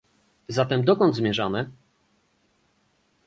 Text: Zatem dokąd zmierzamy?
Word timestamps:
Zatem 0.49 0.83
dokąd 0.85 1.15
zmierzamy? 1.15 1.69